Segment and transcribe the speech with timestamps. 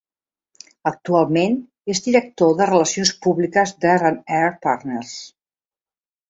[0.91, 1.57] Actualment
[1.95, 5.13] és director de relacions públiques d'R and R Partners.